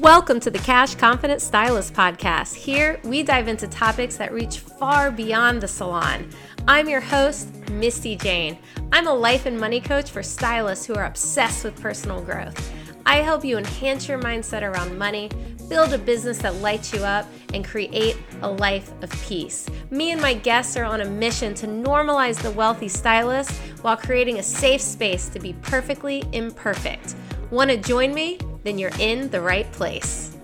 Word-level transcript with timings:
Welcome 0.00 0.40
to 0.40 0.50
the 0.50 0.58
Cash 0.58 0.94
Confident 0.94 1.42
Stylist 1.42 1.92
Podcast. 1.92 2.54
Here, 2.54 2.98
we 3.04 3.22
dive 3.22 3.48
into 3.48 3.68
topics 3.68 4.16
that 4.16 4.32
reach 4.32 4.60
far 4.60 5.10
beyond 5.10 5.60
the 5.60 5.68
salon. 5.68 6.30
I'm 6.66 6.88
your 6.88 7.02
host, 7.02 7.52
Misty 7.68 8.16
Jane. 8.16 8.56
I'm 8.92 9.06
a 9.06 9.12
life 9.12 9.44
and 9.44 9.60
money 9.60 9.78
coach 9.78 10.10
for 10.10 10.22
stylists 10.22 10.86
who 10.86 10.94
are 10.94 11.04
obsessed 11.04 11.64
with 11.64 11.78
personal 11.78 12.22
growth. 12.22 12.72
I 13.04 13.16
help 13.16 13.44
you 13.44 13.58
enhance 13.58 14.08
your 14.08 14.18
mindset 14.18 14.62
around 14.62 14.96
money, 14.96 15.28
build 15.68 15.92
a 15.92 15.98
business 15.98 16.38
that 16.38 16.54
lights 16.62 16.94
you 16.94 17.00
up, 17.00 17.26
and 17.52 17.62
create 17.62 18.16
a 18.40 18.50
life 18.50 18.90
of 19.02 19.10
peace. 19.24 19.68
Me 19.90 20.12
and 20.12 20.22
my 20.22 20.32
guests 20.32 20.78
are 20.78 20.84
on 20.84 21.02
a 21.02 21.10
mission 21.10 21.52
to 21.56 21.66
normalize 21.66 22.40
the 22.40 22.52
wealthy 22.52 22.88
stylist 22.88 23.52
while 23.82 23.98
creating 23.98 24.38
a 24.38 24.42
safe 24.42 24.80
space 24.80 25.28
to 25.28 25.38
be 25.38 25.52
perfectly 25.60 26.24
imperfect. 26.32 27.16
Want 27.50 27.68
to 27.68 27.76
join 27.76 28.14
me? 28.14 28.38
Then 28.62 28.78
you're 28.78 28.92
in 28.98 29.30
the 29.30 29.40
right 29.40 29.70
place. 29.72 30.36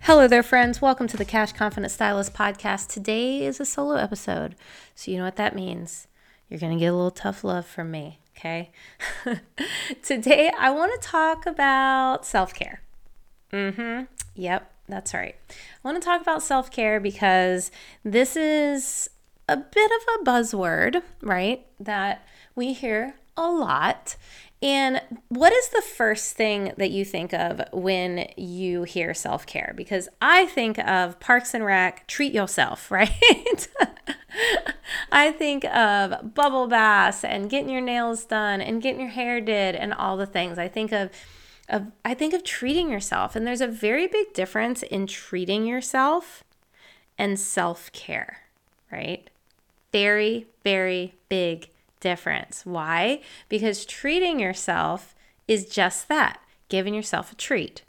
Hello 0.00 0.26
there, 0.26 0.42
friends. 0.42 0.80
Welcome 0.80 1.06
to 1.08 1.16
the 1.16 1.24
Cash 1.24 1.52
Confident 1.52 1.92
Stylist 1.92 2.32
podcast. 2.32 2.88
Today 2.88 3.44
is 3.44 3.60
a 3.60 3.66
solo 3.66 3.96
episode, 3.96 4.54
so 4.94 5.10
you 5.10 5.18
know 5.18 5.24
what 5.24 5.36
that 5.36 5.54
means. 5.54 6.06
You're 6.48 6.60
going 6.60 6.72
to 6.72 6.78
get 6.78 6.86
a 6.86 6.94
little 6.94 7.10
tough 7.10 7.44
love 7.44 7.66
from 7.66 7.90
me, 7.90 8.20
okay? 8.36 8.70
Today, 10.02 10.50
I 10.58 10.70
want 10.70 10.98
to 11.00 11.06
talk 11.06 11.44
about 11.44 12.24
self 12.24 12.54
care. 12.54 12.80
Mm 13.52 13.74
hmm. 13.74 14.04
Yep, 14.34 14.72
that's 14.88 15.12
right. 15.12 15.36
I 15.50 15.88
want 15.88 16.00
to 16.00 16.04
talk 16.04 16.22
about 16.22 16.42
self 16.42 16.70
care 16.70 17.00
because 17.00 17.70
this 18.02 18.34
is 18.34 19.10
a 19.46 19.58
bit 19.58 19.90
of 19.90 20.20
a 20.20 20.24
buzzword, 20.24 21.02
right? 21.20 21.66
That 21.78 22.26
we 22.54 22.72
hear 22.72 23.14
a 23.38 23.50
lot. 23.50 24.16
And 24.60 25.00
what 25.28 25.52
is 25.52 25.68
the 25.68 25.82
first 25.82 26.34
thing 26.34 26.72
that 26.78 26.90
you 26.90 27.04
think 27.04 27.32
of 27.32 27.62
when 27.72 28.28
you 28.36 28.82
hear 28.82 29.14
self 29.14 29.46
care? 29.46 29.72
Because 29.76 30.08
I 30.20 30.46
think 30.46 30.78
of 30.80 31.20
Parks 31.20 31.54
and 31.54 31.64
Rec, 31.64 32.06
treat 32.08 32.32
yourself, 32.32 32.90
right? 32.90 33.68
I 35.12 35.30
think 35.32 35.64
of 35.64 36.34
bubble 36.34 36.66
baths 36.66 37.24
and 37.24 37.48
getting 37.48 37.70
your 37.70 37.80
nails 37.80 38.24
done 38.24 38.60
and 38.60 38.82
getting 38.82 39.00
your 39.00 39.10
hair 39.10 39.40
did 39.40 39.76
and 39.76 39.94
all 39.94 40.16
the 40.16 40.26
things. 40.26 40.58
I 40.58 40.66
think 40.66 40.90
of, 40.90 41.10
of 41.68 41.92
I 42.04 42.14
think 42.14 42.34
of 42.34 42.42
treating 42.42 42.90
yourself. 42.90 43.36
And 43.36 43.46
there's 43.46 43.60
a 43.60 43.68
very 43.68 44.08
big 44.08 44.32
difference 44.34 44.82
in 44.82 45.06
treating 45.06 45.66
yourself 45.66 46.42
and 47.16 47.38
self 47.38 47.92
care, 47.92 48.38
right? 48.90 49.30
Very, 49.92 50.46
very 50.64 51.14
big 51.28 51.70
difference. 52.00 52.64
Why? 52.64 53.20
Because 53.48 53.84
treating 53.84 54.40
yourself 54.40 55.14
is 55.46 55.66
just 55.66 56.08
that 56.08 56.40
giving 56.68 56.94
yourself 56.94 57.32
a 57.32 57.36
treat. 57.36 57.82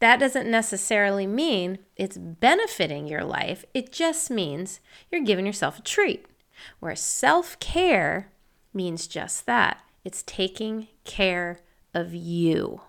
That 0.00 0.18
doesn't 0.18 0.50
necessarily 0.50 1.26
mean 1.26 1.78
it's 1.96 2.16
benefiting 2.16 3.06
your 3.06 3.22
life, 3.22 3.64
it 3.74 3.92
just 3.92 4.30
means 4.30 4.80
you're 5.10 5.22
giving 5.22 5.46
yourself 5.46 5.78
a 5.78 5.82
treat. 5.82 6.26
Where 6.80 6.96
self 6.96 7.58
care 7.60 8.30
means 8.72 9.06
just 9.06 9.46
that 9.46 9.82
it's 10.04 10.22
taking 10.22 10.88
care 11.04 11.60
of 11.94 12.14
you. 12.14 12.80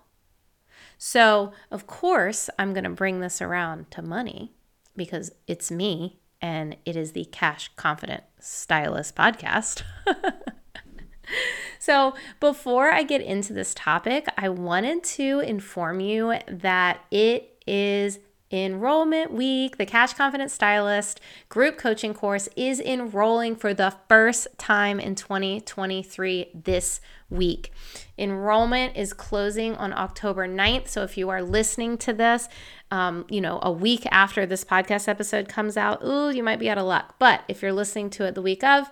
So, 0.98 1.52
of 1.70 1.86
course, 1.86 2.48
I'm 2.58 2.72
going 2.72 2.84
to 2.84 2.90
bring 2.90 3.20
this 3.20 3.42
around 3.42 3.90
to 3.90 4.02
money 4.02 4.52
because 4.96 5.32
it's 5.46 5.70
me 5.70 6.18
and 6.42 6.76
it 6.84 6.96
is 6.96 7.12
the 7.12 7.24
Cash 7.26 7.70
Confident 7.76 8.24
Stylist 8.40 9.14
podcast. 9.14 9.82
so, 11.78 12.14
before 12.40 12.90
I 12.90 13.04
get 13.04 13.22
into 13.22 13.52
this 13.52 13.72
topic, 13.72 14.26
I 14.36 14.48
wanted 14.48 15.04
to 15.04 15.40
inform 15.40 16.00
you 16.00 16.34
that 16.48 17.04
it 17.12 17.60
is 17.66 18.18
enrollment 18.52 19.32
week. 19.32 19.78
The 19.78 19.86
Cash 19.86 20.12
Confident 20.14 20.50
Stylist 20.50 21.20
group 21.48 21.78
coaching 21.78 22.12
course 22.12 22.48
is 22.54 22.80
enrolling 22.80 23.56
for 23.56 23.72
the 23.72 23.94
first 24.08 24.48
time 24.58 25.00
in 25.00 25.14
2023 25.14 26.50
this 26.54 27.00
week. 27.30 27.72
Enrollment 28.18 28.96
is 28.96 29.14
closing 29.14 29.74
on 29.76 29.92
October 29.92 30.46
9th. 30.46 30.88
So 30.88 31.02
if 31.02 31.16
you 31.16 31.30
are 31.30 31.42
listening 31.42 31.96
to 31.98 32.12
this, 32.12 32.48
um, 32.92 33.24
you 33.30 33.40
know, 33.40 33.58
a 33.62 33.72
week 33.72 34.06
after 34.12 34.44
this 34.44 34.64
podcast 34.64 35.08
episode 35.08 35.48
comes 35.48 35.78
out, 35.78 36.04
ooh, 36.04 36.30
you 36.30 36.42
might 36.42 36.58
be 36.58 36.68
out 36.68 36.76
of 36.76 36.84
luck. 36.84 37.14
But 37.18 37.42
if 37.48 37.62
you're 37.62 37.72
listening 37.72 38.10
to 38.10 38.26
it 38.26 38.34
the 38.34 38.42
week 38.42 38.62
of, 38.62 38.90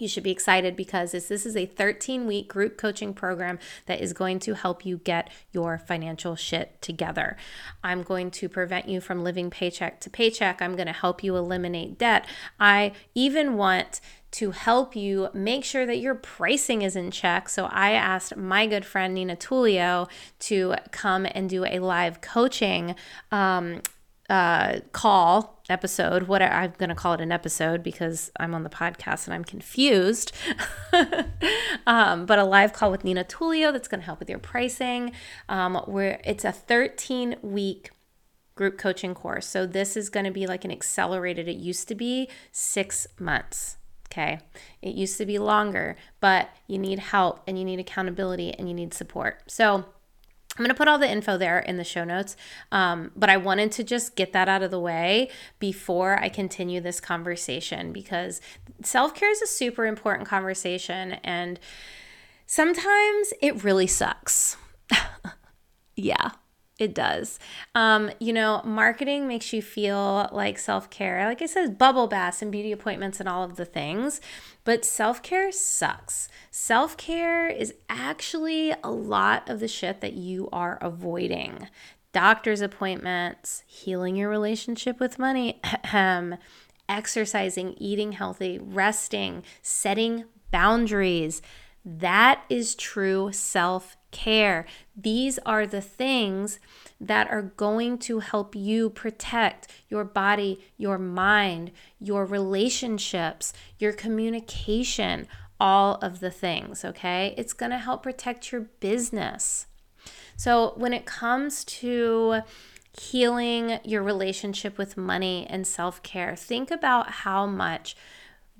you 0.00 0.08
should 0.08 0.22
be 0.22 0.30
excited 0.30 0.76
because 0.76 1.12
this, 1.12 1.28
this 1.28 1.46
is 1.46 1.56
a 1.56 1.66
13 1.66 2.26
week 2.26 2.48
group 2.48 2.76
coaching 2.76 3.14
program 3.14 3.58
that 3.86 4.00
is 4.00 4.12
going 4.12 4.38
to 4.40 4.54
help 4.54 4.84
you 4.84 4.98
get 4.98 5.30
your 5.52 5.78
financial 5.78 6.36
shit 6.36 6.80
together. 6.82 7.36
I'm 7.82 8.02
going 8.02 8.30
to 8.32 8.48
prevent 8.48 8.88
you 8.88 9.00
from 9.00 9.24
living 9.24 9.50
paycheck 9.50 10.00
to 10.00 10.10
paycheck. 10.10 10.60
I'm 10.60 10.76
going 10.76 10.86
to 10.86 10.92
help 10.92 11.22
you 11.22 11.36
eliminate 11.36 11.98
debt. 11.98 12.26
I 12.58 12.92
even 13.14 13.56
want 13.56 14.00
to 14.32 14.50
help 14.50 14.94
you 14.94 15.28
make 15.32 15.64
sure 15.64 15.86
that 15.86 15.98
your 15.98 16.14
pricing 16.14 16.82
is 16.82 16.94
in 16.94 17.10
check. 17.10 17.48
So 17.48 17.66
I 17.66 17.92
asked 17.92 18.36
my 18.36 18.66
good 18.66 18.84
friend 18.84 19.14
Nina 19.14 19.36
Tulio 19.36 20.08
to 20.40 20.74
come 20.90 21.26
and 21.30 21.48
do 21.48 21.64
a 21.64 21.78
live 21.78 22.20
coaching 22.20 22.96
um, 23.32 23.80
uh, 24.28 24.80
call 24.92 25.62
episode. 25.68 26.24
What 26.24 26.42
I'm 26.42 26.72
going 26.78 26.88
to 26.88 26.94
call 26.94 27.14
it 27.14 27.20
an 27.20 27.32
episode 27.32 27.82
because 27.82 28.30
I'm 28.38 28.54
on 28.54 28.62
the 28.62 28.70
podcast 28.70 29.26
and 29.26 29.34
I'm 29.34 29.44
confused. 29.44 30.32
um, 31.86 32.26
but 32.26 32.38
a 32.38 32.44
live 32.44 32.72
call 32.72 32.90
with 32.90 33.04
Nina 33.04 33.24
Tulio 33.24 33.72
that's 33.72 33.88
going 33.88 34.00
to 34.00 34.06
help 34.06 34.18
with 34.18 34.30
your 34.30 34.38
pricing. 34.38 35.12
Um, 35.48 35.76
where 35.86 36.20
it's 36.24 36.44
a 36.44 36.52
13 36.52 37.36
week 37.42 37.90
group 38.54 38.78
coaching 38.78 39.14
course. 39.14 39.46
So 39.46 39.66
this 39.66 39.96
is 39.96 40.08
going 40.08 40.24
to 40.24 40.32
be 40.32 40.46
like 40.46 40.64
an 40.64 40.70
accelerated. 40.70 41.46
It 41.46 41.56
used 41.56 41.88
to 41.88 41.94
be 41.94 42.28
six 42.50 43.06
months. 43.18 43.76
Okay. 44.10 44.38
It 44.82 44.94
used 44.94 45.18
to 45.18 45.26
be 45.26 45.38
longer, 45.38 45.96
but 46.20 46.48
you 46.66 46.78
need 46.78 46.98
help 46.98 47.42
and 47.46 47.58
you 47.58 47.64
need 47.64 47.78
accountability 47.78 48.52
and 48.52 48.68
you 48.68 48.74
need 48.74 48.94
support. 48.94 49.42
So 49.46 49.84
I'm 50.56 50.64
going 50.64 50.68
to 50.68 50.74
put 50.74 50.88
all 50.88 50.98
the 50.98 51.10
info 51.10 51.36
there 51.36 51.58
in 51.58 51.76
the 51.76 51.84
show 51.84 52.04
notes, 52.04 52.36
um, 52.72 53.10
but 53.14 53.28
I 53.28 53.36
wanted 53.36 53.72
to 53.72 53.84
just 53.84 54.16
get 54.16 54.32
that 54.32 54.48
out 54.48 54.62
of 54.62 54.70
the 54.70 54.80
way 54.80 55.28
before 55.58 56.18
I 56.18 56.28
continue 56.30 56.80
this 56.80 56.98
conversation 56.98 57.92
because 57.92 58.40
self 58.82 59.14
care 59.14 59.30
is 59.30 59.42
a 59.42 59.46
super 59.46 59.84
important 59.84 60.28
conversation 60.28 61.12
and 61.24 61.60
sometimes 62.46 63.34
it 63.42 63.62
really 63.64 63.86
sucks. 63.86 64.56
yeah. 65.96 66.30
It 66.78 66.94
does. 66.94 67.38
Um, 67.74 68.10
you 68.20 68.34
know, 68.34 68.60
marketing 68.64 69.26
makes 69.26 69.52
you 69.52 69.62
feel 69.62 70.28
like 70.30 70.58
self 70.58 70.90
care. 70.90 71.24
Like 71.24 71.40
I 71.40 71.46
said, 71.46 71.78
bubble 71.78 72.06
baths 72.06 72.42
and 72.42 72.52
beauty 72.52 72.70
appointments 72.70 73.18
and 73.18 73.28
all 73.28 73.42
of 73.42 73.56
the 73.56 73.64
things. 73.64 74.20
But 74.64 74.84
self 74.84 75.22
care 75.22 75.50
sucks. 75.52 76.28
Self 76.50 76.96
care 76.98 77.48
is 77.48 77.72
actually 77.88 78.74
a 78.84 78.90
lot 78.90 79.48
of 79.48 79.60
the 79.60 79.68
shit 79.68 80.02
that 80.02 80.12
you 80.14 80.48
are 80.52 80.78
avoiding. 80.82 81.68
doctor's 82.12 82.60
appointments, 82.62 83.62
healing 83.66 84.16
your 84.16 84.28
relationship 84.30 84.98
with 85.00 85.18
money, 85.18 85.60
exercising, 86.88 87.74
eating 87.78 88.12
healthy, 88.12 88.58
resting, 88.58 89.42
setting 89.62 90.24
boundaries. 90.50 91.42
That 91.88 92.42
is 92.48 92.74
true 92.74 93.30
self 93.30 93.96
care. 94.10 94.66
These 94.96 95.38
are 95.46 95.68
the 95.68 95.80
things 95.80 96.58
that 97.00 97.30
are 97.30 97.42
going 97.42 97.98
to 97.98 98.18
help 98.18 98.56
you 98.56 98.90
protect 98.90 99.68
your 99.88 100.02
body, 100.02 100.58
your 100.76 100.98
mind, 100.98 101.70
your 102.00 102.24
relationships, 102.26 103.52
your 103.78 103.92
communication, 103.92 105.28
all 105.60 105.94
of 106.02 106.18
the 106.18 106.30
things, 106.30 106.84
okay? 106.84 107.34
It's 107.38 107.52
going 107.52 107.70
to 107.70 107.78
help 107.78 108.02
protect 108.02 108.50
your 108.50 108.62
business. 108.80 109.66
So, 110.36 110.72
when 110.76 110.92
it 110.92 111.06
comes 111.06 111.64
to 111.66 112.40
healing 113.00 113.78
your 113.84 114.02
relationship 114.02 114.76
with 114.76 114.96
money 114.96 115.46
and 115.48 115.64
self 115.64 116.02
care, 116.02 116.34
think 116.34 116.72
about 116.72 117.10
how 117.10 117.46
much 117.46 117.96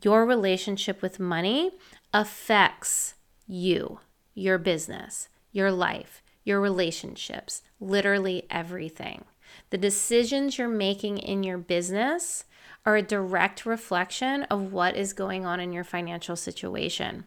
your 0.00 0.25
relationship 0.25 1.02
with 1.02 1.19
money 1.19 1.73
affects 2.12 3.14
you, 3.47 4.01
your 4.35 4.59
business, 4.59 5.29
your 5.53 5.73
life, 5.73 6.23
your 6.45 6.61
relationships, 6.61 7.63
literally 7.81 8.45
everything. 8.51 9.25
The 9.71 9.79
decisions 9.79 10.59
you're 10.59 10.69
making 10.69 11.19
in 11.19 11.43
your 11.43 11.59
business 11.59 12.45
are 12.85 12.97
a 12.97 13.03
direct 13.03 13.67
reflection 13.67 14.45
of 14.45 14.73
what 14.73 14.97
is 14.97 15.13
going 15.13 15.45
on 15.45 15.61
in 15.61 15.73
your 15.73 15.85
financial 15.85 16.37
situation. 16.37 17.25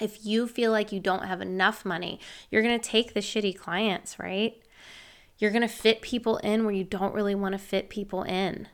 If 0.00 0.24
you 0.24 0.46
feel 0.46 0.70
like 0.70 0.92
you 0.92 1.00
don't 1.00 1.26
have 1.26 1.40
enough 1.40 1.84
money, 1.84 2.20
you're 2.50 2.62
going 2.62 2.78
to 2.78 2.88
take 2.88 3.14
the 3.14 3.20
shitty 3.20 3.56
clients, 3.56 4.18
right? 4.18 4.62
You're 5.38 5.50
going 5.50 5.62
to 5.62 5.68
fit 5.68 6.02
people 6.02 6.36
in 6.38 6.64
where 6.64 6.74
you 6.74 6.84
don't 6.84 7.14
really 7.14 7.34
want 7.34 7.52
to 7.52 7.58
fit 7.58 7.88
people 7.88 8.22
in. 8.22 8.68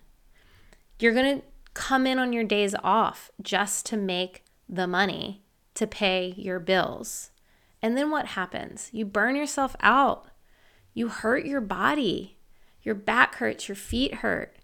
You're 0.99 1.15
going 1.15 1.41
to 1.41 1.47
come 1.75 2.07
in 2.07 2.19
on 2.19 2.33
your 2.33 2.45
days 2.45 2.75
off 2.83 3.31
just 3.41 3.87
to 3.87 3.97
make 3.97 4.45
the 4.69 4.87
money 4.87 5.42
to 5.75 5.87
pay 5.87 6.35
your 6.37 6.61
bills. 6.61 7.31
And 7.81 7.97
then 7.97 8.11
what 8.11 8.27
happens? 8.27 8.89
You 8.93 9.05
burn 9.05 9.37
yourself 9.37 9.75
out. 9.81 10.29
You 10.95 11.09
hurt 11.09 11.45
your 11.45 11.61
body. 11.61 12.39
Your 12.83 12.95
back 12.95 13.37
hurts, 13.37 13.69
your 13.69 13.77
feet 13.77 14.17
hurt. 14.17 14.57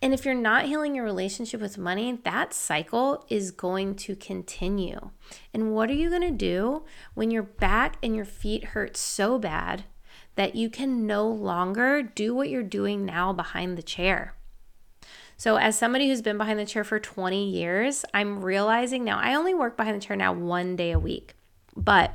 And 0.00 0.14
if 0.14 0.24
you're 0.24 0.34
not 0.34 0.66
healing 0.66 0.94
your 0.94 1.04
relationship 1.04 1.60
with 1.60 1.76
money, 1.76 2.20
that 2.22 2.54
cycle 2.54 3.24
is 3.28 3.50
going 3.50 3.96
to 3.96 4.14
continue. 4.14 5.10
And 5.52 5.74
what 5.74 5.90
are 5.90 5.94
you 5.94 6.08
going 6.08 6.22
to 6.22 6.30
do 6.30 6.84
when 7.14 7.30
your 7.30 7.42
back 7.42 7.96
and 8.02 8.14
your 8.14 8.24
feet 8.24 8.66
hurt 8.66 8.96
so 8.96 9.38
bad 9.38 9.84
that 10.36 10.54
you 10.54 10.70
can 10.70 11.06
no 11.06 11.26
longer 11.26 12.00
do 12.02 12.32
what 12.32 12.48
you're 12.48 12.62
doing 12.62 13.04
now 13.04 13.32
behind 13.32 13.76
the 13.76 13.82
chair? 13.82 14.34
So, 15.38 15.56
as 15.56 15.78
somebody 15.78 16.08
who's 16.08 16.20
been 16.20 16.36
behind 16.36 16.58
the 16.58 16.66
chair 16.66 16.82
for 16.82 16.98
20 16.98 17.48
years, 17.48 18.04
I'm 18.12 18.44
realizing 18.44 19.04
now 19.04 19.18
I 19.18 19.34
only 19.34 19.54
work 19.54 19.76
behind 19.76 19.96
the 19.96 20.04
chair 20.04 20.16
now 20.16 20.32
one 20.32 20.74
day 20.74 20.90
a 20.90 20.98
week. 20.98 21.34
But 21.76 22.12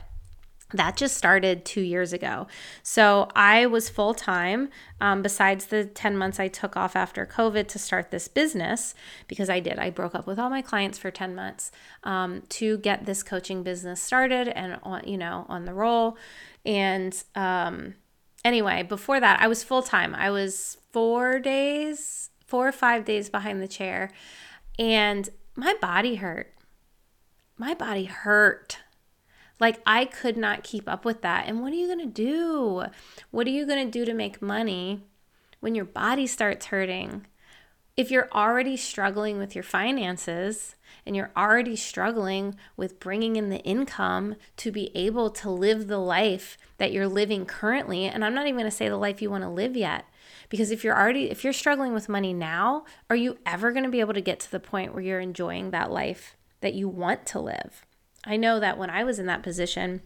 that 0.74 0.98
just 0.98 1.16
started 1.16 1.64
two 1.64 1.81
years 1.81 2.12
ago. 2.12 2.48
So 2.81 3.30
I 3.34 3.66
was 3.66 3.90
full 3.90 4.14
time, 4.14 4.70
um, 5.00 5.22
besides 5.22 5.68
the 5.68 5.86
10 5.86 6.18
months 6.18 6.40
I 6.40 6.50
took 6.50 6.75
off 6.75 6.96
after 6.98 7.25
COVID 7.25 7.68
to 7.70 7.80
start 7.80 8.12
this 8.12 8.28
business, 8.28 8.94
because 9.28 9.50
I 9.50 9.62
did. 9.62 9.80
I 9.80 9.90
broke 9.90 10.16
up 10.16 10.28
with 10.28 10.38
all 10.38 10.50
my 10.50 10.62
clients 10.62 10.98
for 10.98 11.10
10 11.10 11.34
months 11.34 11.72
um, 12.04 12.44
to 12.50 12.78
get 12.80 13.06
this 13.06 13.24
coaching 13.24 13.64
business 13.64 14.02
started 14.02 14.50
and, 14.50 14.80
on, 14.84 15.08
you 15.08 15.18
know, 15.18 15.46
on 15.48 15.64
the 15.64 15.74
roll. 15.74 16.18
And 16.66 17.16
um, 17.36 17.94
anyway, 18.44 18.84
before 18.84 19.19
that, 19.19 19.40
I 19.40 19.48
was 19.48 19.64
full 19.64 19.84
time. 19.84 20.14
I 20.14 20.30
was 20.30 20.78
four 20.92 21.40
days, 21.40 22.31
four 22.54 22.68
or 22.68 22.72
five 22.72 23.04
days 23.04 23.32
behind 23.32 23.60
the 23.60 23.68
chair, 23.68 24.12
and 24.78 25.32
my 25.56 25.74
body 25.82 26.18
hurt. 26.18 26.54
My 27.58 27.74
body 27.74 28.06
hurt 28.06 28.78
like 29.60 29.82
I 29.88 30.06
could 30.06 30.38
not 30.38 30.64
keep 30.64 30.88
up 30.88 31.04
with 31.04 31.24
that. 31.24 31.48
And 31.48 31.64
what 31.64 31.74
are 31.74 31.78
you 31.78 31.88
going 31.88 32.08
to 32.08 32.14
do? 32.14 32.84
What 33.32 33.48
are 33.48 33.50
you 33.50 33.66
going 33.66 33.84
to 33.84 33.92
do 33.92 34.06
to 34.06 34.14
make 34.14 34.40
money 34.40 35.02
when 35.62 35.74
your 35.74 35.86
body 35.86 36.28
starts 36.28 36.68
hurting? 36.68 37.26
If 37.98 38.12
you're 38.12 38.30
already 38.32 38.78
struggling 38.78 39.40
with 39.40 39.56
your 39.56 39.64
finances 39.64 40.76
and 41.08 41.16
you're 41.16 41.32
already 41.36 41.76
struggling 41.76 42.56
with 42.78 43.00
bringing 43.00 43.36
in 43.36 43.50
the 43.50 43.64
income 43.64 44.36
to 44.58 44.72
be 44.72 44.96
able 44.96 45.32
to 45.32 45.50
live 45.50 45.88
the 45.88 45.98
life 45.98 46.60
that 46.78 46.92
you're 46.92 47.08
living 47.08 47.48
currently, 47.48 48.06
and 48.06 48.24
I'm 48.24 48.36
not 48.36 48.46
even 48.46 48.60
going 48.60 48.70
to 48.70 48.78
say 48.78 48.90
the 48.90 48.98
life 48.98 49.24
you 49.24 49.32
want 49.32 49.44
to 49.44 49.50
live 49.50 49.76
yet, 49.76 50.06
because 50.54 50.70
if 50.70 50.84
you're 50.84 50.96
already 50.96 51.32
if 51.32 51.44
you're 51.44 51.52
struggling 51.52 51.96
with 51.96 52.08
money 52.08 52.32
now, 52.32 52.86
are 53.10 53.16
you 53.16 53.40
ever 53.44 53.72
going 53.72 53.86
to 53.86 53.90
be 53.90 54.02
able 54.02 54.14
to 54.14 54.22
get 54.22 54.40
to 54.40 54.52
the 54.52 54.60
point 54.60 54.94
where 54.94 55.02
you're 55.02 55.20
enjoying 55.20 55.72
that 55.72 55.90
life 55.90 56.38
that 56.62 56.76
you 56.76 56.88
want 56.88 57.26
to 57.26 57.40
live? 57.40 57.88
I 58.24 58.38
know 58.38 58.60
that 58.60 58.78
when 58.78 58.92
I 58.92 59.04
was 59.04 59.18
in 59.18 59.26
that 59.26 59.42
position, 59.42 60.04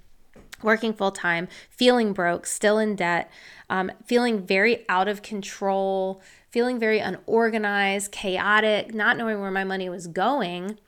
working 0.63 0.93
full 0.93 1.11
time, 1.11 1.49
feeling 1.69 2.13
broke, 2.13 2.45
still 2.45 2.77
in 2.77 2.95
debt, 2.95 3.29
um, 3.69 3.91
feeling 4.05 4.39
very 4.41 4.85
out 4.87 5.09
of 5.09 5.21
control, 5.21 6.21
feeling 6.49 6.79
very 6.79 6.99
unorganized, 6.99 8.13
chaotic, 8.13 8.93
not 8.93 9.17
knowing 9.17 9.41
where 9.41 9.51
my 9.51 9.65
money 9.65 9.89
was 9.89 10.07
going, 10.07 10.79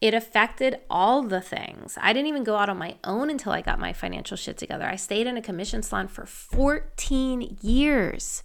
it 0.00 0.12
affected 0.12 0.80
all 0.90 1.22
the 1.22 1.40
things. 1.40 1.96
I 2.00 2.12
didn't 2.12 2.26
even 2.26 2.42
go 2.42 2.56
out 2.56 2.68
on 2.68 2.78
my 2.78 2.96
own 3.04 3.30
until 3.30 3.52
I 3.52 3.60
got 3.60 3.78
my 3.78 3.92
financial 3.92 4.36
shit 4.36 4.56
together. 4.56 4.84
I 4.84 4.96
stayed 4.96 5.28
in 5.28 5.36
a 5.36 5.40
commission 5.40 5.84
salon 5.84 6.08
for 6.08 6.26
14 6.26 7.58
years. 7.62 8.42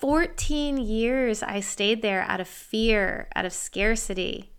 14 0.00 0.78
years 0.78 1.42
I 1.42 1.60
stayed 1.60 2.02
there 2.02 2.22
out 2.22 2.40
of 2.40 2.48
fear, 2.48 3.28
out 3.36 3.44
of 3.44 3.52
scarcity, 3.52 4.52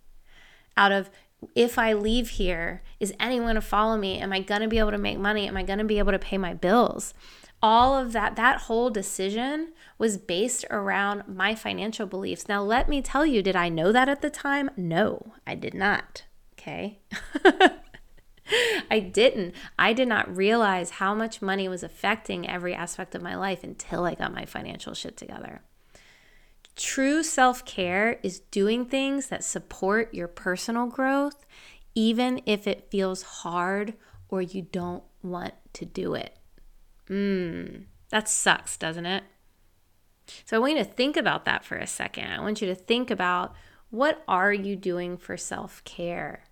out 0.76 0.92
of 0.92 1.10
if 1.54 1.78
I 1.78 1.92
leave 1.92 2.30
here, 2.30 2.82
is 3.00 3.12
anyone 3.18 3.46
going 3.46 3.54
to 3.56 3.60
follow 3.60 3.96
me? 3.96 4.18
Am 4.18 4.32
I 4.32 4.40
going 4.40 4.60
to 4.60 4.68
be 4.68 4.78
able 4.78 4.92
to 4.92 4.98
make 4.98 5.18
money? 5.18 5.48
Am 5.48 5.56
I 5.56 5.64
going 5.64 5.80
to 5.80 5.84
be 5.84 5.98
able 5.98 6.12
to 6.12 6.18
pay 6.18 6.38
my 6.38 6.54
bills? 6.54 7.14
All 7.60 7.96
of 7.96 8.12
that, 8.12 8.36
that 8.36 8.62
whole 8.62 8.90
decision 8.90 9.72
was 9.98 10.18
based 10.18 10.64
around 10.70 11.24
my 11.26 11.54
financial 11.54 12.06
beliefs. 12.06 12.48
Now, 12.48 12.62
let 12.62 12.88
me 12.88 13.02
tell 13.02 13.26
you, 13.26 13.42
did 13.42 13.56
I 13.56 13.68
know 13.68 13.92
that 13.92 14.08
at 14.08 14.22
the 14.22 14.30
time? 14.30 14.70
No, 14.76 15.32
I 15.46 15.54
did 15.54 15.74
not. 15.74 16.24
Okay. 16.54 17.00
I 18.90 18.98
didn't. 19.00 19.54
I 19.78 19.92
did 19.92 20.08
not 20.08 20.34
realize 20.34 20.90
how 20.90 21.14
much 21.14 21.42
money 21.42 21.68
was 21.68 21.82
affecting 21.82 22.48
every 22.48 22.74
aspect 22.74 23.14
of 23.14 23.22
my 23.22 23.34
life 23.34 23.64
until 23.64 24.04
I 24.04 24.14
got 24.14 24.34
my 24.34 24.44
financial 24.44 24.94
shit 24.94 25.16
together. 25.16 25.62
True 26.76 27.22
self 27.22 27.64
care 27.64 28.18
is 28.22 28.40
doing 28.40 28.86
things 28.86 29.28
that 29.28 29.44
support 29.44 30.14
your 30.14 30.28
personal 30.28 30.86
growth, 30.86 31.46
even 31.94 32.40
if 32.46 32.66
it 32.66 32.90
feels 32.90 33.22
hard 33.22 33.94
or 34.28 34.40
you 34.40 34.62
don't 34.62 35.04
want 35.22 35.54
to 35.74 35.84
do 35.84 36.14
it. 36.14 36.36
Mmm, 37.08 37.84
that 38.10 38.28
sucks, 38.28 38.76
doesn't 38.76 39.06
it? 39.06 39.24
So 40.44 40.56
I 40.56 40.60
want 40.60 40.72
you 40.72 40.78
to 40.78 40.84
think 40.84 41.16
about 41.16 41.44
that 41.44 41.64
for 41.64 41.76
a 41.76 41.86
second. 41.86 42.32
I 42.32 42.40
want 42.40 42.62
you 42.62 42.68
to 42.68 42.74
think 42.74 43.10
about 43.10 43.54
what 43.90 44.22
are 44.26 44.52
you 44.52 44.76
doing 44.76 45.18
for 45.18 45.36
self-care? 45.36 46.44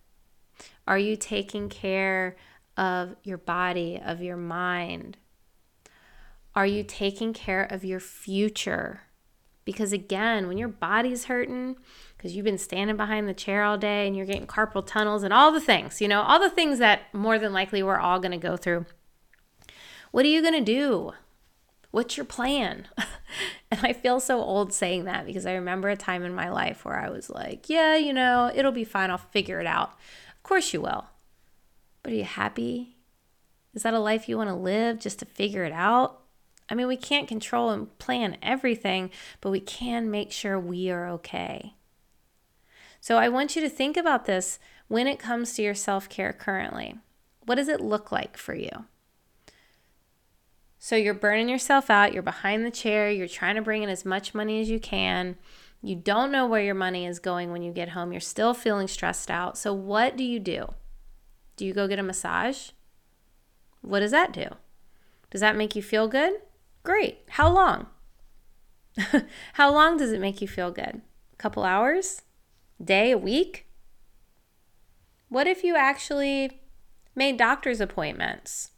Are 0.90 0.99
you 0.99 1.14
taking 1.14 1.68
care 1.68 2.35
of 2.76 3.14
your 3.23 3.38
body, 3.38 4.02
of 4.04 4.20
your 4.20 4.37
mind? 4.37 5.18
Are 6.56 6.66
you 6.66 6.82
taking 6.82 7.32
care 7.32 7.62
of 7.62 7.85
your 7.85 8.00
future? 8.00 9.02
Because 9.64 9.92
again, 9.92 10.49
when 10.49 10.59
your 10.59 10.66
body's 10.66 11.26
hurting, 11.26 11.76
because 12.16 12.35
you've 12.35 12.44
been 12.44 12.59
standing 12.59 12.97
behind 12.97 13.28
the 13.28 13.35
chair 13.35 13.62
all 13.62 13.78
day 13.78 14.09
and 14.09 14.16
you're 14.16 14.26
getting 14.26 14.49
carpal 14.49 14.85
tunnels 14.85 15.23
and 15.23 15.32
all 15.32 15.52
the 15.52 15.61
things, 15.61 16.00
you 16.00 16.09
know, 16.09 16.23
all 16.23 16.40
the 16.40 16.50
things 16.50 16.80
that 16.80 17.02
more 17.14 17.38
than 17.38 17.52
likely 17.52 17.85
we're 17.85 18.00
all 18.00 18.18
going 18.18 18.32
to 18.32 18.37
go 18.37 18.56
through. 18.56 18.85
What 20.11 20.25
are 20.25 20.28
you 20.28 20.42
going 20.42 20.54
to 20.54 20.61
do? 20.61 21.12
What's 21.92 22.16
your 22.16 22.26
plan? 22.26 22.88
and 23.70 23.80
I 23.85 23.92
feel 23.92 24.18
so 24.18 24.40
old 24.40 24.73
saying 24.73 25.04
that 25.04 25.25
because 25.25 25.47
I 25.47 25.54
remember 25.54 25.88
a 25.88 25.97
time 25.97 26.25
in 26.25 26.35
my 26.35 26.49
life 26.49 26.85
where 26.85 26.99
I 26.99 27.11
was 27.11 27.30
like, 27.30 27.68
yeah, 27.68 27.94
you 27.94 28.12
know, 28.12 28.50
it'll 28.52 28.73
be 28.73 28.82
fine. 28.82 29.12
I'll 29.12 29.18
figure 29.18 29.61
it 29.61 29.68
out. 29.68 29.97
Of 30.40 30.42
course 30.42 30.73
you 30.73 30.80
will. 30.80 31.04
But 32.02 32.12
are 32.12 32.16
you 32.16 32.25
happy? 32.25 32.97
Is 33.75 33.82
that 33.82 33.94
a 33.94 33.99
life 34.00 34.26
you 34.26 34.38
want 34.38 34.49
to 34.49 34.54
live 34.54 34.99
just 34.99 35.18
to 35.18 35.26
figure 35.26 35.64
it 35.64 35.73
out? 35.73 36.23
I 36.70 36.75
mean, 36.75 36.88
we 36.88 36.97
can't 36.97 37.28
control 37.28 37.68
and 37.68 37.97
plan 37.99 38.38
everything, 38.40 39.11
but 39.42 39.50
we 39.50 39.61
can 39.61 40.11
make 40.11 40.32
sure 40.32 40.59
we 40.59 40.90
are 40.90 41.09
okay. 41.09 41.75
So 43.00 43.18
I 43.18 43.28
want 43.28 43.54
you 43.54 43.62
to 43.62 43.68
think 43.68 43.97
about 43.97 44.25
this 44.25 44.59
when 44.88 45.06
it 45.06 45.18
comes 45.18 45.54
to 45.54 45.62
your 45.62 45.75
self 45.75 46.09
care 46.09 46.32
currently. 46.32 46.97
What 47.44 47.56
does 47.56 47.68
it 47.68 47.80
look 47.80 48.11
like 48.11 48.37
for 48.37 48.54
you? 48.54 48.70
So 50.78 50.97
you're 50.97 51.12
burning 51.12 51.50
yourself 51.50 51.90
out, 51.90 52.14
you're 52.14 52.23
behind 52.23 52.64
the 52.64 52.70
chair, 52.70 53.11
you're 53.11 53.28
trying 53.28 53.56
to 53.56 53.62
bring 53.62 53.82
in 53.82 53.90
as 53.90 54.06
much 54.06 54.32
money 54.32 54.62
as 54.62 54.70
you 54.70 54.80
can. 54.80 55.37
You 55.82 55.96
don't 55.96 56.30
know 56.30 56.46
where 56.46 56.62
your 56.62 56.75
money 56.75 57.06
is 57.06 57.18
going 57.18 57.50
when 57.50 57.62
you 57.62 57.72
get 57.72 57.90
home. 57.90 58.12
You're 58.12 58.20
still 58.20 58.52
feeling 58.52 58.87
stressed 58.87 59.30
out. 59.30 59.56
So 59.56 59.72
what 59.72 60.16
do 60.16 60.25
you 60.25 60.38
do? 60.38 60.75
Do 61.56 61.64
you 61.64 61.72
go 61.72 61.88
get 61.88 61.99
a 61.99 62.02
massage? 62.02 62.70
What 63.80 64.00
does 64.00 64.10
that 64.10 64.32
do? 64.32 64.46
Does 65.30 65.40
that 65.40 65.56
make 65.56 65.75
you 65.75 65.82
feel 65.82 66.08
good? 66.08 66.34
Great. 66.82 67.20
How 67.30 67.49
long? 67.49 67.87
How 69.54 69.72
long 69.72 69.96
does 69.96 70.12
it 70.12 70.20
make 70.20 70.42
you 70.42 70.49
feel 70.49 70.70
good? 70.70 71.00
A 71.32 71.37
couple 71.37 71.64
hours? 71.64 72.22
Day, 72.82 73.10
a 73.10 73.18
week? 73.18 73.66
What 75.28 75.46
if 75.46 75.62
you 75.62 75.76
actually 75.76 76.60
made 77.14 77.37
doctor's 77.37 77.80
appointments 77.80 78.72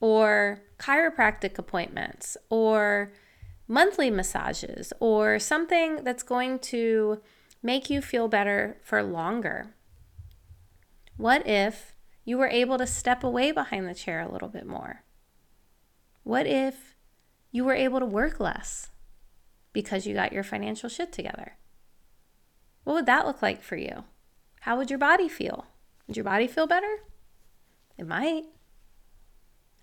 or 0.00 0.62
chiropractic 0.78 1.58
appointments 1.58 2.36
or 2.50 3.12
monthly 3.68 4.10
massages 4.10 4.92
or 5.00 5.38
something 5.38 6.04
that's 6.04 6.22
going 6.22 6.58
to 6.58 7.20
make 7.62 7.90
you 7.90 8.00
feel 8.00 8.28
better 8.28 8.76
for 8.82 9.02
longer? 9.02 9.74
What 11.16 11.46
if 11.46 11.94
you 12.24 12.38
were 12.38 12.48
able 12.48 12.78
to 12.78 12.86
step 12.86 13.24
away 13.24 13.52
behind 13.52 13.88
the 13.88 13.94
chair 13.94 14.20
a 14.20 14.30
little 14.30 14.48
bit 14.48 14.66
more? 14.66 15.02
What 16.22 16.46
if 16.46 16.96
you 17.50 17.64
were 17.64 17.74
able 17.74 18.00
to 18.00 18.06
work 18.06 18.40
less 18.40 18.90
because 19.72 20.06
you 20.06 20.14
got 20.14 20.32
your 20.32 20.42
financial 20.42 20.88
shit 20.88 21.12
together? 21.12 21.56
What 22.84 22.94
would 22.94 23.06
that 23.06 23.26
look 23.26 23.42
like 23.42 23.62
for 23.62 23.76
you? 23.76 24.04
How 24.60 24.76
would 24.76 24.90
your 24.90 24.98
body 24.98 25.28
feel? 25.28 25.66
Would 26.06 26.16
your 26.16 26.24
body 26.24 26.46
feel 26.46 26.66
better? 26.66 26.98
It 27.96 28.06
might. 28.06 28.44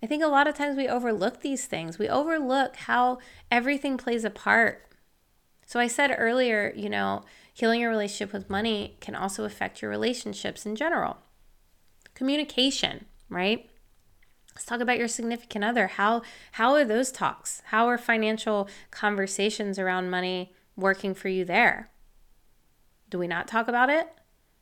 I 0.04 0.06
think 0.06 0.22
a 0.22 0.26
lot 0.26 0.46
of 0.46 0.54
times 0.54 0.76
we 0.76 0.86
overlook 0.86 1.40
these 1.40 1.64
things. 1.64 1.98
We 1.98 2.10
overlook 2.10 2.76
how 2.76 3.20
everything 3.50 3.96
plays 3.96 4.22
a 4.22 4.28
part. 4.28 4.86
So 5.64 5.80
I 5.80 5.86
said 5.86 6.14
earlier, 6.18 6.74
you 6.76 6.90
know, 6.90 7.22
healing 7.54 7.80
your 7.80 7.88
relationship 7.88 8.30
with 8.30 8.50
money 8.50 8.98
can 9.00 9.14
also 9.14 9.44
affect 9.44 9.80
your 9.80 9.90
relationships 9.90 10.66
in 10.66 10.76
general. 10.76 11.16
Communication, 12.14 13.06
right? 13.30 13.70
Let's 14.54 14.66
talk 14.66 14.80
about 14.80 14.98
your 14.98 15.08
significant 15.08 15.64
other. 15.64 15.86
How 15.86 16.20
how 16.52 16.74
are 16.74 16.84
those 16.84 17.10
talks? 17.10 17.62
How 17.68 17.88
are 17.88 17.96
financial 17.96 18.68
conversations 18.90 19.78
around 19.78 20.10
money 20.10 20.52
working 20.76 21.14
for 21.14 21.28
you 21.30 21.46
there? 21.46 21.88
Do 23.08 23.18
we 23.18 23.26
not 23.26 23.48
talk 23.48 23.68
about 23.68 23.88
it? 23.88 24.06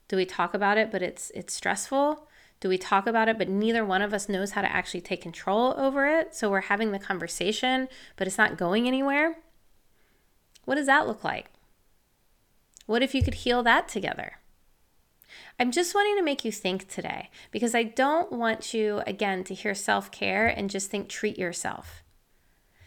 Do 0.07 0.15
we 0.15 0.25
talk 0.25 0.55
about 0.55 0.79
it 0.79 0.93
but 0.93 1.03
it's 1.03 1.33
it's 1.35 1.53
stressful? 1.53 2.29
Do 2.63 2.69
we 2.69 2.79
talk 2.79 3.09
about 3.09 3.29
it 3.29 3.39
but 3.39 3.49
neither 3.49 3.85
one 3.85 4.03
of 4.03 4.15
us 4.15 4.29
knows 4.29 4.53
how 4.53 4.63
to 4.63 4.73
actually 4.73 5.01
take 5.01 5.21
control 5.21 5.75
over 5.77 6.07
it? 6.07 6.33
So 6.33 6.49
we're 6.49 6.61
having 6.61 6.93
the 6.93 7.01
conversation 7.01 7.89
but 8.17 8.29
it's 8.29 8.39
not 8.39 8.57
going 8.57 8.87
anywhere? 8.87 9.39
What 10.65 10.77
does 10.77 10.87
that 10.87 11.09
look 11.09 11.25
like? 11.25 11.51
What 12.87 13.03
if 13.03 13.17
you 13.17 13.23
could 13.25 13.35
heal 13.35 13.65
that 13.65 13.89
together? 13.89 14.39
I'm 15.59 15.73
just 15.73 15.93
wanting 15.93 16.17
to 16.17 16.23
make 16.23 16.45
you 16.45 16.53
think 16.53 16.87
today 16.87 17.31
because 17.51 17.75
I 17.75 17.83
don't 17.83 18.31
want 18.31 18.73
you, 18.73 19.03
again, 19.09 19.43
to 19.45 19.55
hear 19.55 19.75
self 19.75 20.13
care 20.13 20.47
and 20.47 20.71
just 20.71 20.89
think 20.89 21.09
treat 21.09 21.37
yourself. 21.37 22.05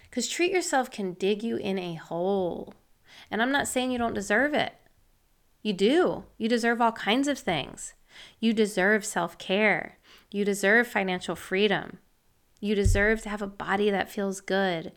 Because 0.10 0.29
treat 0.29 0.53
yourself 0.53 0.89
can 0.89 1.15
dig 1.15 1.44
you 1.44 1.58
in 1.58 1.77
a 1.77 1.96
hole. 1.96 2.75
And 3.29 3.41
I'm 3.41 3.51
not 3.51 3.67
saying 3.67 3.91
you 3.91 3.98
don't 3.98 4.13
deserve 4.13 4.53
it. 4.53 4.74
You 5.62 5.74
do. 5.74 6.24
You 6.38 6.48
deserve 6.48 6.79
all 6.79 6.94
kinds 6.94 7.27
of 7.27 7.38
things. 7.38 7.94
You 8.39 8.53
deserve 8.53 9.05
self 9.05 9.38
care. 9.38 9.98
You 10.31 10.45
deserve 10.45 10.88
financial 10.88 11.36
freedom. 11.36 12.00
You 12.60 12.75
deserve 12.75 13.22
to 13.22 13.29
have 13.29 13.41
a 13.41 13.48
body 13.48 13.89
that 13.89 14.12
feels 14.12 14.41
good. 14.41 14.91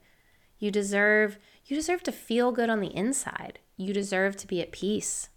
You 0.58 0.70
deserve 0.70 1.38
you 1.64 1.76
deserve 1.76 2.02
to 2.04 2.12
feel 2.12 2.50
good 2.50 2.70
on 2.70 2.80
the 2.80 2.94
inside. 2.96 3.58
You 3.76 3.92
deserve 3.92 4.36
to 4.38 4.46
be 4.46 4.60
at 4.62 4.72
peace. 4.72 5.28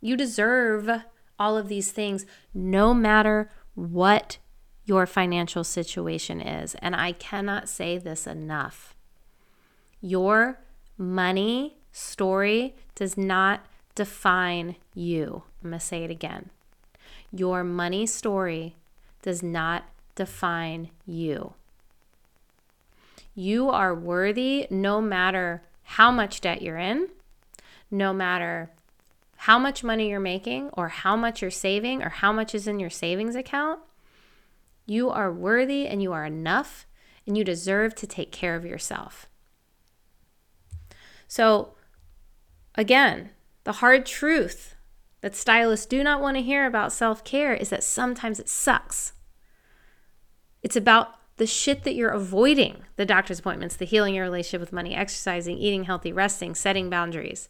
You 0.00 0.16
deserve 0.16 0.90
all 1.38 1.56
of 1.56 1.68
these 1.68 1.92
things, 1.92 2.26
no 2.52 2.92
matter 2.92 3.50
what 3.74 4.38
your 4.84 5.06
financial 5.06 5.64
situation 5.64 6.40
is. 6.40 6.74
And 6.76 6.94
I 6.94 7.12
cannot 7.12 7.68
say 7.68 7.98
this 7.98 8.26
enough. 8.26 8.94
Your 10.00 10.60
money 10.96 11.78
story 11.92 12.76
does 12.94 13.16
not 13.16 13.64
define 13.94 14.76
you. 14.94 15.42
I'm 15.62 15.70
going 15.70 15.80
to 15.80 15.84
say 15.84 16.04
it 16.04 16.10
again. 16.10 16.50
Your 17.32 17.62
money 17.62 18.06
story 18.06 18.76
does 19.22 19.42
not 19.42 19.84
define 20.14 20.90
you. 21.06 21.54
You 23.34 23.68
are 23.68 23.94
worthy 23.94 24.66
no 24.70 25.00
matter 25.00 25.62
how 25.82 26.10
much 26.10 26.40
debt 26.40 26.62
you're 26.62 26.78
in, 26.78 27.08
no 27.90 28.12
matter 28.12 28.70
how 29.42 29.58
much 29.58 29.84
money 29.84 30.10
you're 30.10 30.20
making 30.20 30.70
or 30.72 30.88
how 30.88 31.14
much 31.14 31.40
you're 31.40 31.50
saving 31.50 32.02
or 32.02 32.08
how 32.08 32.32
much 32.32 32.54
is 32.54 32.66
in 32.66 32.80
your 32.80 32.90
savings 32.90 33.36
account, 33.36 33.78
you 34.86 35.10
are 35.10 35.32
worthy 35.32 35.86
and 35.86 36.02
you 36.02 36.12
are 36.12 36.24
enough 36.24 36.86
and 37.26 37.38
you 37.38 37.44
deserve 37.44 37.94
to 37.94 38.06
take 38.06 38.32
care 38.32 38.56
of 38.56 38.64
yourself. 38.64 39.28
So, 41.28 41.74
again, 42.74 43.30
the 43.64 43.74
hard 43.74 44.06
truth 44.06 44.74
that 45.20 45.34
stylists 45.34 45.86
do 45.86 46.02
not 46.02 46.20
want 46.20 46.36
to 46.36 46.42
hear 46.42 46.66
about 46.66 46.92
self 46.92 47.24
care 47.24 47.54
is 47.54 47.70
that 47.70 47.84
sometimes 47.84 48.38
it 48.38 48.48
sucks. 48.48 49.12
It's 50.62 50.76
about 50.76 51.14
the 51.36 51.46
shit 51.46 51.84
that 51.84 51.94
you're 51.94 52.10
avoiding 52.10 52.84
the 52.96 53.06
doctor's 53.06 53.38
appointments, 53.38 53.76
the 53.76 53.84
healing 53.84 54.14
your 54.14 54.24
relationship 54.24 54.60
with 54.60 54.72
money, 54.72 54.94
exercising, 54.94 55.56
eating 55.58 55.84
healthy, 55.84 56.12
resting, 56.12 56.54
setting 56.54 56.90
boundaries. 56.90 57.48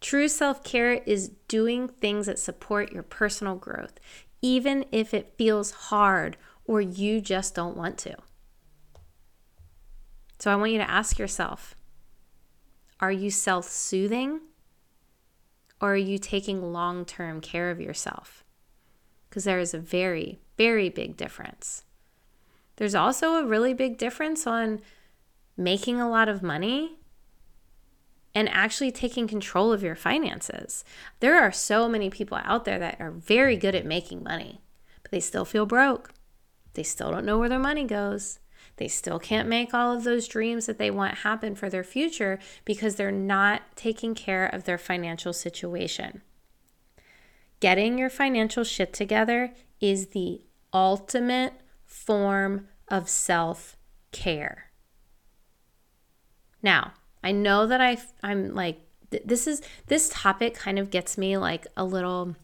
True 0.00 0.28
self 0.28 0.64
care 0.64 0.94
is 1.06 1.30
doing 1.48 1.88
things 1.88 2.26
that 2.26 2.38
support 2.38 2.92
your 2.92 3.02
personal 3.02 3.54
growth, 3.54 3.98
even 4.40 4.84
if 4.90 5.14
it 5.14 5.34
feels 5.38 5.70
hard 5.70 6.36
or 6.64 6.80
you 6.80 7.20
just 7.20 7.54
don't 7.54 7.76
want 7.76 7.98
to. 7.98 8.16
So 10.38 10.50
I 10.50 10.56
want 10.56 10.72
you 10.72 10.78
to 10.78 10.90
ask 10.90 11.18
yourself 11.18 11.76
are 13.00 13.12
you 13.12 13.30
self 13.30 13.68
soothing 13.68 14.40
or 15.82 15.94
are 15.94 15.96
you 15.96 16.16
taking 16.16 16.72
long 16.72 17.04
term 17.04 17.40
care 17.40 17.70
of 17.70 17.80
yourself? 17.80 18.44
Because 19.28 19.44
there 19.44 19.58
is 19.58 19.74
a 19.74 19.78
very, 19.78 20.38
very 20.56 20.88
big 20.88 21.16
difference. 21.16 21.84
There's 22.76 22.94
also 22.94 23.34
a 23.34 23.46
really 23.46 23.74
big 23.74 23.98
difference 23.98 24.46
on 24.46 24.80
making 25.56 26.00
a 26.00 26.08
lot 26.08 26.28
of 26.28 26.42
money 26.42 26.98
and 28.34 28.48
actually 28.48 28.92
taking 28.92 29.26
control 29.26 29.72
of 29.72 29.82
your 29.82 29.96
finances. 29.96 30.84
There 31.20 31.38
are 31.38 31.52
so 31.52 31.88
many 31.88 32.08
people 32.08 32.38
out 32.44 32.64
there 32.64 32.78
that 32.78 33.00
are 33.00 33.10
very 33.10 33.56
good 33.56 33.74
at 33.74 33.84
making 33.84 34.22
money, 34.22 34.62
but 35.02 35.10
they 35.10 35.20
still 35.20 35.44
feel 35.44 35.66
broke. 35.66 36.12
They 36.74 36.82
still 36.82 37.10
don't 37.10 37.26
know 37.26 37.38
where 37.38 37.50
their 37.50 37.58
money 37.58 37.84
goes. 37.84 38.38
They 38.76 38.88
still 38.88 39.18
can't 39.18 39.48
make 39.48 39.74
all 39.74 39.94
of 39.94 40.04
those 40.04 40.26
dreams 40.26 40.66
that 40.66 40.78
they 40.78 40.90
want 40.90 41.18
happen 41.18 41.54
for 41.54 41.68
their 41.68 41.84
future 41.84 42.38
because 42.64 42.96
they're 42.96 43.12
not 43.12 43.62
taking 43.76 44.14
care 44.14 44.46
of 44.46 44.64
their 44.64 44.78
financial 44.78 45.32
situation. 45.32 46.22
Getting 47.60 47.98
your 47.98 48.10
financial 48.10 48.64
shit 48.64 48.92
together 48.92 49.52
is 49.80 50.08
the 50.08 50.42
ultimate 50.72 51.54
form 51.84 52.68
of 52.88 53.08
self 53.08 53.76
care. 54.10 54.70
Now, 56.62 56.94
I 57.22 57.32
know 57.32 57.66
that 57.66 57.80
I 57.80 57.98
I'm 58.22 58.54
like 58.54 58.80
this 59.24 59.46
is 59.46 59.62
this 59.86 60.08
topic 60.08 60.54
kind 60.54 60.78
of 60.78 60.90
gets 60.90 61.18
me 61.18 61.36
like 61.36 61.66
a 61.76 61.84
little 61.84 62.34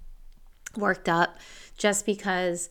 worked 0.76 1.08
up 1.08 1.38
just 1.76 2.04
because 2.04 2.68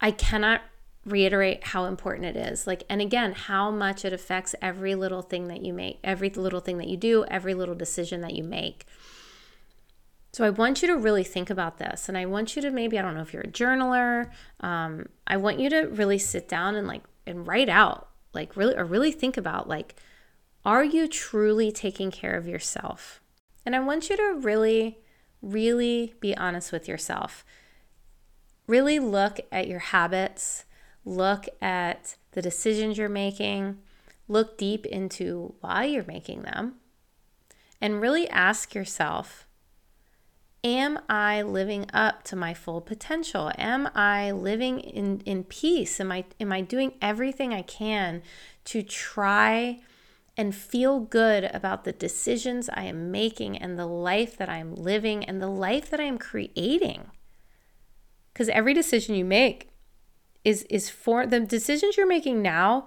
I 0.00 0.10
cannot 0.10 0.62
reiterate 1.04 1.64
how 1.64 1.84
important 1.84 2.26
it 2.26 2.36
is. 2.36 2.66
Like 2.66 2.84
and 2.88 3.00
again, 3.00 3.32
how 3.32 3.70
much 3.70 4.04
it 4.04 4.12
affects 4.12 4.54
every 4.62 4.94
little 4.94 5.22
thing 5.22 5.48
that 5.48 5.62
you 5.62 5.72
make, 5.72 5.98
every 6.02 6.30
little 6.30 6.60
thing 6.60 6.78
that 6.78 6.88
you 6.88 6.96
do, 6.96 7.24
every 7.26 7.54
little 7.54 7.74
decision 7.74 8.20
that 8.22 8.34
you 8.34 8.44
make. 8.44 8.86
So 10.32 10.44
I 10.44 10.50
want 10.50 10.82
you 10.82 10.88
to 10.88 10.96
really 10.96 11.22
think 11.22 11.48
about 11.48 11.78
this, 11.78 12.08
and 12.08 12.18
I 12.18 12.26
want 12.26 12.56
you 12.56 12.62
to 12.62 12.70
maybe 12.70 12.98
I 12.98 13.02
don't 13.02 13.14
know 13.14 13.22
if 13.22 13.32
you're 13.32 13.42
a 13.42 13.48
journaler. 13.48 14.30
Um, 14.60 15.06
I 15.26 15.36
want 15.36 15.60
you 15.60 15.70
to 15.70 15.82
really 15.82 16.18
sit 16.18 16.48
down 16.48 16.74
and 16.74 16.88
like 16.88 17.02
and 17.26 17.46
write 17.46 17.68
out, 17.68 18.08
like 18.32 18.56
really 18.56 18.74
or 18.74 18.84
really 18.84 19.12
think 19.12 19.36
about 19.36 19.68
like 19.68 19.94
are 20.64 20.84
you 20.84 21.06
truly 21.06 21.70
taking 21.70 22.10
care 22.10 22.36
of 22.36 22.48
yourself? 22.48 23.20
And 23.66 23.76
I 23.76 23.80
want 23.80 24.08
you 24.08 24.16
to 24.16 24.38
really, 24.40 24.98
really 25.42 26.14
be 26.20 26.36
honest 26.36 26.72
with 26.72 26.88
yourself. 26.88 27.44
Really 28.66 28.98
look 28.98 29.40
at 29.52 29.68
your 29.68 29.78
habits, 29.78 30.64
look 31.04 31.46
at 31.60 32.16
the 32.32 32.42
decisions 32.42 32.98
you're 32.98 33.08
making, 33.08 33.78
look 34.28 34.58
deep 34.58 34.86
into 34.86 35.54
why 35.60 35.84
you're 35.84 36.04
making 36.04 36.42
them, 36.42 36.76
and 37.80 38.00
really 38.00 38.28
ask 38.28 38.74
yourself 38.74 39.46
Am 40.62 40.98
I 41.10 41.42
living 41.42 41.84
up 41.92 42.22
to 42.24 42.36
my 42.36 42.54
full 42.54 42.80
potential? 42.80 43.52
Am 43.58 43.90
I 43.94 44.30
living 44.30 44.80
in, 44.80 45.20
in 45.26 45.44
peace? 45.44 46.00
Am 46.00 46.10
I, 46.10 46.24
am 46.40 46.52
I 46.52 46.62
doing 46.62 46.94
everything 47.02 47.52
I 47.52 47.62
can 47.62 48.22
to 48.64 48.82
try? 48.82 49.80
and 50.36 50.54
feel 50.54 51.00
good 51.00 51.44
about 51.44 51.84
the 51.84 51.92
decisions 51.92 52.68
I 52.68 52.84
am 52.84 53.10
making 53.10 53.56
and 53.56 53.78
the 53.78 53.86
life 53.86 54.36
that 54.36 54.48
I'm 54.48 54.74
living 54.74 55.24
and 55.24 55.40
the 55.40 55.48
life 55.48 55.90
that 55.90 56.00
I 56.00 56.04
am 56.04 56.18
creating. 56.18 57.10
Because 58.32 58.48
every 58.48 58.74
decision 58.74 59.14
you 59.14 59.24
make 59.24 59.70
is 60.44 60.62
is 60.64 60.90
for 60.90 61.26
the 61.26 61.40
decisions 61.40 61.96
you're 61.96 62.06
making 62.06 62.42
now 62.42 62.86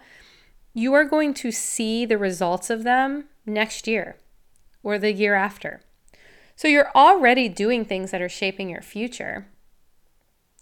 you 0.77 0.93
are 0.93 1.05
going 1.05 1.33
to 1.33 1.51
see 1.51 2.05
the 2.05 2.19
results 2.19 2.69
of 2.69 2.83
them 2.83 3.25
next 3.47 3.87
year 3.87 4.15
or 4.83 4.99
the 4.99 5.11
year 5.11 5.33
after. 5.33 5.81
So 6.55 6.67
you're 6.67 6.91
already 6.93 7.49
doing 7.49 7.83
things 7.83 8.11
that 8.11 8.21
are 8.21 8.29
shaping 8.29 8.69
your 8.69 8.83
future. 8.83 9.47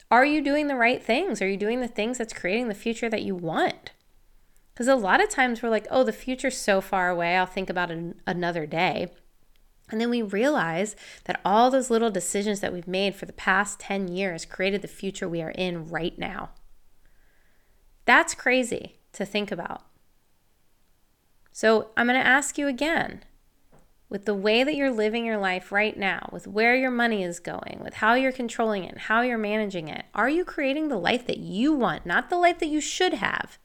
Are 0.09 0.23
you 0.23 0.41
doing 0.41 0.67
the 0.67 0.77
right 0.77 1.03
things? 1.03 1.41
Are 1.41 1.49
you 1.49 1.57
doing 1.57 1.81
the 1.81 1.89
things 1.89 2.17
that's 2.17 2.31
creating 2.31 2.69
the 2.69 2.73
future 2.73 3.09
that 3.09 3.23
you 3.23 3.35
want? 3.35 3.91
Because 4.73 4.87
a 4.87 4.95
lot 4.95 5.21
of 5.21 5.29
times 5.29 5.61
we're 5.61 5.69
like, 5.69 5.87
oh, 5.91 6.05
the 6.05 6.13
future's 6.13 6.57
so 6.57 6.79
far 6.79 7.09
away, 7.09 7.35
I'll 7.35 7.45
think 7.45 7.69
about 7.69 7.91
it 7.91 8.15
another 8.25 8.65
day. 8.65 9.11
And 9.91 9.99
then 9.99 10.09
we 10.09 10.21
realize 10.21 10.95
that 11.25 11.41
all 11.43 11.69
those 11.69 11.89
little 11.89 12.09
decisions 12.09 12.61
that 12.61 12.71
we've 12.71 12.87
made 12.87 13.15
for 13.15 13.25
the 13.25 13.33
past 13.33 13.81
10 13.81 14.07
years 14.07 14.45
created 14.45 14.81
the 14.81 14.87
future 14.87 15.27
we 15.27 15.41
are 15.41 15.51
in 15.51 15.89
right 15.89 16.17
now. 16.17 16.51
That's 18.05 18.35
crazy 18.35 18.99
to 19.13 19.25
think 19.25 19.51
about. 19.51 19.81
So 21.51 21.89
I'm 21.95 22.07
going 22.07 22.19
to 22.19 22.25
ask 22.25 22.57
you 22.57 22.67
again 22.67 23.23
with 24.09 24.25
the 24.25 24.35
way 24.35 24.63
that 24.63 24.75
you're 24.75 24.91
living 24.91 25.25
your 25.25 25.37
life 25.37 25.71
right 25.71 25.97
now, 25.97 26.29
with 26.31 26.47
where 26.47 26.75
your 26.75 26.91
money 26.91 27.23
is 27.23 27.39
going, 27.39 27.79
with 27.83 27.95
how 27.95 28.13
you're 28.13 28.31
controlling 28.31 28.83
it, 28.83 28.97
how 28.97 29.21
you're 29.21 29.37
managing 29.37 29.87
it, 29.87 30.05
are 30.13 30.29
you 30.29 30.45
creating 30.45 30.89
the 30.89 30.97
life 30.97 31.25
that 31.25 31.39
you 31.39 31.73
want, 31.73 32.05
not 32.05 32.29
the 32.29 32.37
life 32.37 32.59
that 32.59 32.67
you 32.67 32.79
should 32.79 33.15
have, 33.15 33.57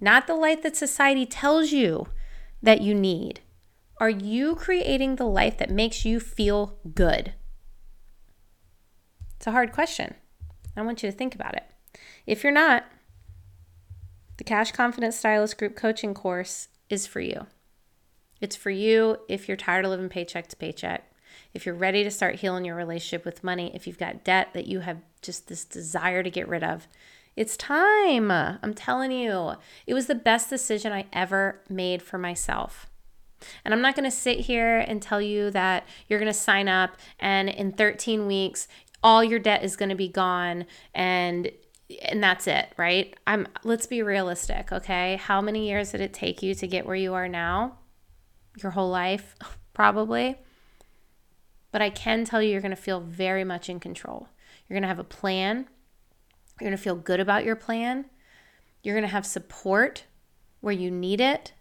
not 0.00 0.26
the 0.26 0.34
life 0.34 0.62
that 0.62 0.76
society 0.76 1.26
tells 1.26 1.72
you 1.72 2.06
that 2.62 2.80
you 2.82 2.94
need? 2.94 3.40
Are 4.00 4.10
you 4.10 4.54
creating 4.54 5.16
the 5.16 5.26
life 5.26 5.58
that 5.58 5.70
makes 5.70 6.04
you 6.04 6.20
feel 6.20 6.78
good? 6.94 7.34
It's 9.36 9.46
a 9.46 9.52
hard 9.52 9.72
question. 9.72 10.14
I 10.76 10.82
want 10.82 11.02
you 11.02 11.10
to 11.10 11.16
think 11.16 11.34
about 11.34 11.56
it. 11.56 11.64
If 12.26 12.44
you're 12.44 12.52
not, 12.52 12.84
the 14.38 14.44
Cash 14.44 14.72
Confident 14.72 15.12
Stylist 15.12 15.58
Group 15.58 15.76
Coaching 15.76 16.14
course 16.14 16.68
is 16.88 17.06
for 17.06 17.20
you. 17.20 17.46
It's 18.40 18.56
for 18.56 18.70
you 18.70 19.18
if 19.28 19.48
you're 19.48 19.56
tired 19.56 19.84
of 19.84 19.90
living 19.90 20.08
paycheck 20.08 20.46
to 20.48 20.56
paycheck, 20.56 21.12
if 21.52 21.66
you're 21.66 21.74
ready 21.74 22.04
to 22.04 22.10
start 22.10 22.36
healing 22.36 22.64
your 22.64 22.76
relationship 22.76 23.24
with 23.24 23.44
money, 23.44 23.72
if 23.74 23.86
you've 23.86 23.98
got 23.98 24.24
debt 24.24 24.50
that 24.54 24.66
you 24.66 24.80
have 24.80 24.98
just 25.22 25.48
this 25.48 25.64
desire 25.64 26.22
to 26.22 26.30
get 26.30 26.48
rid 26.48 26.62
of. 26.62 26.86
It's 27.34 27.56
time. 27.56 28.30
I'm 28.30 28.74
telling 28.74 29.10
you, 29.10 29.54
it 29.86 29.94
was 29.94 30.06
the 30.06 30.14
best 30.14 30.50
decision 30.50 30.92
I 30.92 31.06
ever 31.12 31.60
made 31.68 32.02
for 32.02 32.18
myself. 32.18 32.88
And 33.64 33.74
I'm 33.74 33.82
not 33.82 33.94
going 33.94 34.08
to 34.08 34.16
sit 34.16 34.40
here 34.40 34.78
and 34.78 35.02
tell 35.02 35.20
you 35.20 35.50
that 35.50 35.86
you're 36.08 36.18
going 36.18 36.32
to 36.32 36.38
sign 36.38 36.68
up 36.68 36.96
and 37.18 37.48
in 37.48 37.72
13 37.72 38.26
weeks 38.26 38.66
all 39.02 39.22
your 39.22 39.38
debt 39.38 39.62
is 39.62 39.76
going 39.76 39.90
to 39.90 39.94
be 39.94 40.08
gone 40.08 40.66
and 40.92 41.50
and 42.02 42.22
that's 42.22 42.46
it, 42.46 42.72
right? 42.76 43.14
I'm 43.26 43.46
let's 43.64 43.86
be 43.86 44.02
realistic, 44.02 44.72
okay? 44.72 45.16
How 45.16 45.40
many 45.40 45.68
years 45.68 45.92
did 45.92 46.00
it 46.00 46.12
take 46.12 46.42
you 46.42 46.54
to 46.54 46.66
get 46.66 46.86
where 46.86 46.96
you 46.96 47.14
are 47.14 47.28
now? 47.28 47.78
Your 48.62 48.72
whole 48.72 48.90
life, 48.90 49.36
probably. 49.74 50.36
But 51.72 51.82
I 51.82 51.90
can 51.90 52.24
tell 52.24 52.42
you 52.42 52.50
you're 52.50 52.60
going 52.60 52.70
to 52.70 52.76
feel 52.76 53.00
very 53.00 53.44
much 53.44 53.68
in 53.68 53.80
control. 53.80 54.28
You're 54.66 54.74
going 54.74 54.82
to 54.82 54.88
have 54.88 54.98
a 54.98 55.04
plan. 55.04 55.68
You're 56.60 56.68
going 56.70 56.76
to 56.76 56.82
feel 56.82 56.96
good 56.96 57.20
about 57.20 57.44
your 57.44 57.56
plan. 57.56 58.06
You're 58.82 58.94
going 58.94 59.02
to 59.02 59.12
have 59.12 59.26
support 59.26 60.04
where 60.60 60.72
you 60.72 60.90
need 60.90 61.20
it. 61.20 61.52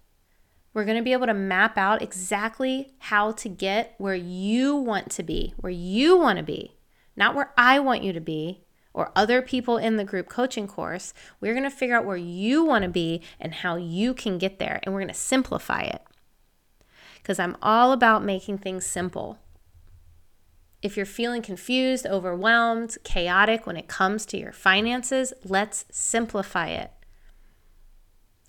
We're 0.73 0.85
going 0.85 0.97
to 0.97 1.03
be 1.03 1.13
able 1.13 1.25
to 1.25 1.33
map 1.33 1.77
out 1.77 2.01
exactly 2.01 2.93
how 2.99 3.31
to 3.33 3.49
get 3.49 3.95
where 3.97 4.15
you 4.15 4.75
want 4.75 5.09
to 5.11 5.23
be, 5.23 5.53
where 5.57 5.71
you 5.71 6.17
want 6.17 6.37
to 6.37 6.43
be, 6.43 6.77
not 7.15 7.35
where 7.35 7.51
I 7.57 7.79
want 7.79 8.03
you 8.03 8.13
to 8.13 8.21
be, 8.21 8.63
or 8.93 9.11
other 9.15 9.41
people 9.41 9.77
in 9.77 9.97
the 9.97 10.03
group 10.03 10.29
coaching 10.29 10.67
course, 10.67 11.13
we're 11.39 11.53
going 11.53 11.63
to 11.63 11.69
figure 11.69 11.95
out 11.95 12.05
where 12.05 12.17
you 12.17 12.63
want 12.63 12.83
to 12.83 12.89
be 12.89 13.21
and 13.39 13.53
how 13.53 13.75
you 13.75 14.13
can 14.13 14.37
get 14.37 14.59
there. 14.59 14.79
And 14.83 14.93
we're 14.93 15.01
going 15.01 15.07
to 15.09 15.13
simplify 15.13 15.81
it. 15.81 16.01
Because 17.15 17.39
I'm 17.39 17.57
all 17.61 17.91
about 17.91 18.23
making 18.23 18.59
things 18.59 18.85
simple. 18.85 19.39
If 20.81 20.95
you're 20.95 21.05
feeling 21.05 21.41
confused, 21.41 22.05
overwhelmed, 22.05 22.97
chaotic 23.03 23.65
when 23.65 23.77
it 23.77 23.87
comes 23.87 24.25
to 24.27 24.37
your 24.37 24.51
finances, 24.51 25.33
let's 25.43 25.85
simplify 25.91 26.69
it. 26.69 26.91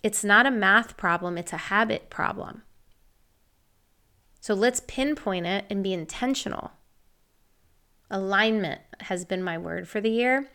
It's 0.03 0.23
not 0.23 0.47
a 0.47 0.51
math 0.51 0.97
problem, 0.97 1.37
it's 1.37 1.53
a 1.53 1.57
habit 1.57 2.09
problem. 2.11 2.63
So 4.41 4.55
let's 4.55 4.81
pinpoint 4.81 5.47
it 5.47 5.65
and 5.69 5.83
be 5.83 5.93
intentional 5.93 6.73
alignment 8.11 8.81
has 9.01 9.25
been 9.25 9.43
my 9.43 9.59
word 9.59 9.89
for 9.89 10.01
the 10.01 10.11
year. 10.11 10.49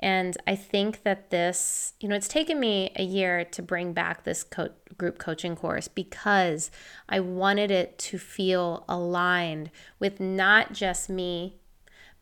And 0.00 0.36
I 0.46 0.54
think 0.54 1.02
that 1.02 1.30
this, 1.30 1.94
you 1.98 2.08
know, 2.08 2.14
it's 2.14 2.28
taken 2.28 2.60
me 2.60 2.92
a 2.94 3.02
year 3.02 3.44
to 3.44 3.62
bring 3.62 3.92
back 3.92 4.22
this 4.22 4.44
co- 4.44 4.70
group 4.96 5.18
coaching 5.18 5.56
course 5.56 5.88
because 5.88 6.70
I 7.08 7.18
wanted 7.20 7.70
it 7.70 7.98
to 7.98 8.18
feel 8.18 8.84
aligned 8.88 9.70
with 9.98 10.20
not 10.20 10.72
just 10.72 11.10
me, 11.10 11.56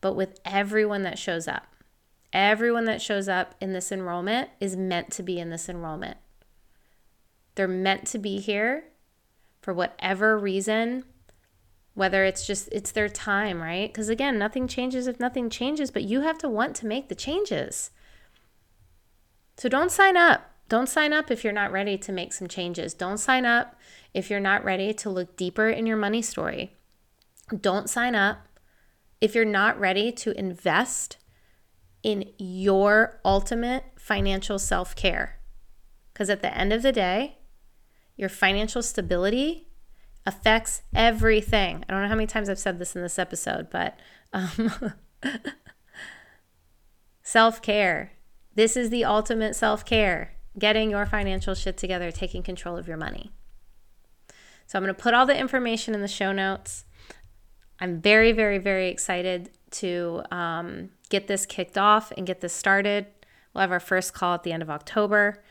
but 0.01 0.15
with 0.15 0.41
everyone 0.45 1.03
that 1.03 1.19
shows 1.19 1.47
up. 1.47 1.67
Everyone 2.33 2.85
that 2.87 3.03
shows 3.03 3.29
up 3.29 3.55
in 3.61 3.73
this 3.73 3.93
enrollment 3.93 4.51
is 4.59 4.77
meant 4.77 5.11
to 5.13 5.23
be 5.23 5.39
in 5.39 5.51
this 5.51 5.69
enrollment. 5.69 6.17
They're 7.57 7.69
meant 7.69 8.07
to 8.09 8.19
be 8.19 8.39
here 8.39 8.85
for 9.61 9.75
whatever 9.75 10.39
reason 10.39 11.05
whether 11.97 12.25
it's 12.25 12.47
just 12.47 12.69
it's 12.71 12.93
their 12.93 13.09
time 13.09 13.61
right? 13.61 13.93
Because 13.93 14.09
again 14.11 14.39
nothing 14.39 14.69
changes 14.69 15.07
if 15.09 15.19
nothing 15.19 15.51
changes 15.51 15.91
but 15.91 16.05
you 16.05 16.21
have 16.21 16.39
to 16.39 16.49
want 16.49 16.77
to 16.77 16.87
make 16.87 17.09
the 17.09 17.15
changes. 17.15 17.91
So 19.57 19.69
don't 19.69 19.91
sign 19.91 20.17
up. 20.17 20.53
Don't 20.69 20.89
sign 20.89 21.13
up 21.13 21.31
if 21.31 21.43
you're 21.43 21.53
not 21.53 21.73
ready 21.73 21.97
to 21.97 22.13
make 22.13 22.33
some 22.33 22.49
changes. 22.49 22.93
Don't 22.93 23.19
sign 23.19 23.47
up 23.47 23.81
if 24.13 24.29
you're 24.29 24.41
not 24.41 24.63
ready 24.63 24.93
to 24.93 25.09
look 25.09 25.37
deeper 25.37 25.71
in 25.71 25.87
your 25.87 25.97
money 25.97 26.21
story. 26.21 26.77
Don't 27.61 27.89
sign 27.89 28.15
up 28.15 28.47
if 29.21 29.35
you're 29.35 29.45
not 29.47 29.81
ready 29.81 30.13
to 30.13 30.39
invest 30.39 31.17
in 32.03 32.31
your 32.37 33.21
ultimate 33.25 33.85
financial 33.97 34.59
self-care. 34.59 35.39
Because 36.13 36.29
at 36.29 36.43
the 36.43 36.55
end 36.55 36.75
of 36.75 36.83
the 36.83 36.93
day 36.93 37.39
your 38.17 38.29
financial 38.29 38.83
stability 38.83 39.66
affects 40.27 40.83
everything. 40.95 41.85
I 41.89 41.93
don't 41.93 42.03
know 42.03 42.09
how 42.09 42.17
many 42.17 42.27
times 42.27 42.49
I've 42.49 42.59
said 42.59 42.79
this 42.79 42.97
in 42.97 43.03
this 43.03 43.19
episode, 43.19 43.71
but 43.71 43.99
um, 44.33 44.93
self 47.23 47.63
care. 47.63 48.13
This 48.55 48.77
is 48.77 48.91
the 48.91 49.05
ultimate 49.05 49.55
self 49.55 49.85
care 49.85 50.33
getting 50.59 50.91
your 50.91 51.07
financial 51.07 51.55
shit 51.55 51.77
together, 51.77 52.11
taking 52.11 52.43
control 52.43 52.77
of 52.77 52.89
your 52.89 52.97
money. 52.97 53.31
So 54.67 54.79
I'm 54.79 54.83
going 54.83 54.95
to 54.95 55.01
put 55.01 55.15
all 55.15 55.27
the 55.27 55.39
information 55.39 55.95
in 55.95 56.01
the 56.01 56.09
show 56.09 56.33
notes. 56.33 56.85
I'm 57.79 58.01
very, 58.01 58.33
very, 58.33 58.59
very 58.59 58.89
excited 58.89 59.51
to 59.73 60.23
um, 60.31 60.91
get 61.09 61.27
this 61.29 61.47
kicked 61.47 61.77
off 61.77 62.13
and 62.17 62.27
get 62.27 62.41
this 62.41 62.53
started. 62.53 63.07
We'll 63.53 63.61
have 63.61 63.73
our 63.73 63.81
first 63.81 64.15
call 64.15 64.35
at 64.35 64.43
the 64.43 64.53
end 64.53 64.63
of 64.63 64.71
October. 64.71 65.43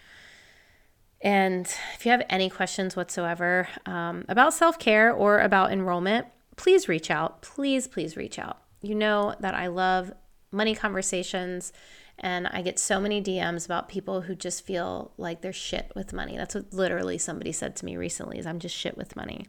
And 1.25 1.65
if 1.95 2.05
you 2.05 2.11
have 2.11 2.21
any 2.29 2.51
questions 2.51 2.95
whatsoever 2.95 3.67
um, 3.88 4.25
about 4.29 4.53
self 4.53 4.77
care 4.77 5.11
or 5.11 5.39
about 5.39 5.71
enrollment, 5.71 6.27
please 6.55 6.88
reach 6.88 7.09
out. 7.09 7.41
Please, 7.41 7.88
please 7.88 8.15
reach 8.15 8.38
out. 8.38 8.59
You 8.83 8.93
know 8.93 9.33
that 9.39 9.55
I 9.55 9.65
love 9.67 10.13
money 10.51 10.75
conversations 10.75 11.73
and 12.19 12.45
I 12.47 12.61
get 12.61 12.77
so 12.77 12.99
many 12.99 13.23
DMs 13.23 13.65
about 13.65 13.89
people 13.89 14.21
who 14.21 14.35
just 14.35 14.65
feel 14.67 15.13
like 15.17 15.41
they're 15.41 15.51
shit 15.51 15.91
with 15.95 16.13
money. 16.13 16.38
That's 16.38 16.53
what 16.53 16.71
literally 16.71 17.17
somebody 17.17 17.51
said 17.51 17.75
to 17.77 17.85
me 17.85 17.97
recently 17.97 18.38
is 18.38 18.45
I'm 18.45 18.59
just 18.59 18.75
shit 18.75 18.95
with 18.95 19.15
money. 19.15 19.47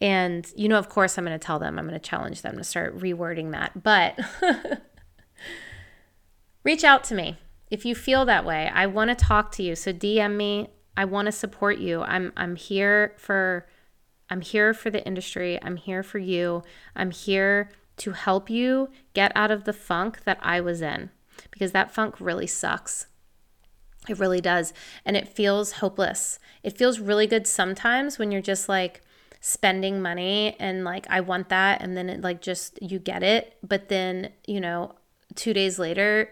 And 0.00 0.50
you 0.56 0.68
know, 0.68 0.78
of 0.78 0.88
course 0.88 1.16
I'm 1.16 1.24
going 1.24 1.38
to 1.38 1.46
tell 1.46 1.60
them, 1.60 1.78
I'm 1.78 1.86
going 1.86 1.98
to 1.98 2.08
challenge 2.08 2.42
them 2.42 2.58
to 2.58 2.64
start 2.64 2.98
rewording 2.98 3.52
that. 3.52 3.84
But 3.84 4.18
reach 6.64 6.82
out 6.82 7.04
to 7.04 7.14
me 7.14 7.38
if 7.70 7.84
you 7.84 7.94
feel 7.94 8.24
that 8.24 8.44
way, 8.44 8.70
I 8.72 8.86
want 8.86 9.10
to 9.10 9.14
talk 9.14 9.52
to 9.52 9.62
you. 9.62 9.74
So 9.74 9.92
DM 9.92 10.36
me. 10.36 10.68
I 10.96 11.04
want 11.04 11.26
to 11.26 11.32
support 11.32 11.78
you. 11.78 12.02
I'm 12.02 12.32
I'm 12.36 12.56
here 12.56 13.14
for 13.18 13.66
I'm 14.30 14.40
here 14.40 14.72
for 14.72 14.90
the 14.90 15.04
industry. 15.04 15.58
I'm 15.62 15.76
here 15.76 16.02
for 16.02 16.18
you. 16.18 16.62
I'm 16.94 17.10
here 17.10 17.70
to 17.98 18.12
help 18.12 18.50
you 18.50 18.90
get 19.14 19.32
out 19.34 19.50
of 19.50 19.64
the 19.64 19.72
funk 19.72 20.24
that 20.24 20.38
I 20.42 20.60
was 20.60 20.80
in 20.80 21.10
because 21.50 21.72
that 21.72 21.92
funk 21.92 22.20
really 22.20 22.46
sucks. 22.46 23.06
It 24.08 24.18
really 24.18 24.40
does. 24.40 24.72
And 25.04 25.16
it 25.16 25.28
feels 25.28 25.72
hopeless. 25.72 26.38
It 26.62 26.76
feels 26.78 27.00
really 27.00 27.26
good 27.26 27.46
sometimes 27.46 28.18
when 28.18 28.30
you're 28.30 28.42
just 28.42 28.68
like 28.68 29.02
spending 29.40 30.00
money 30.00 30.56
and 30.58 30.84
like 30.84 31.06
I 31.10 31.20
want 31.20 31.48
that 31.50 31.82
and 31.82 31.96
then 31.96 32.08
it 32.08 32.20
like 32.20 32.40
just 32.40 32.80
you 32.80 32.98
get 32.98 33.22
it, 33.22 33.56
but 33.62 33.88
then, 33.88 34.30
you 34.46 34.60
know, 34.60 34.94
2 35.34 35.52
days 35.52 35.78
later 35.78 36.30